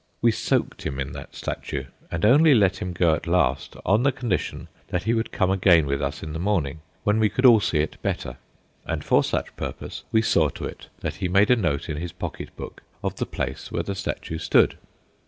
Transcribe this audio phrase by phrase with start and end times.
[0.19, 4.11] We soaked him in that statue, and only let him go at last on the
[4.11, 7.59] condition that he would come again with us in the morning, when we could all
[7.59, 8.37] see it better,
[8.83, 12.13] and for such purpose we saw to it that he made a note in his
[12.13, 14.75] pocket book of the place where the statue stood.